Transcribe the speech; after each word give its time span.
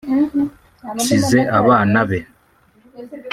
nsize 0.95 1.39
abana 1.59 1.99
be” 2.09 2.19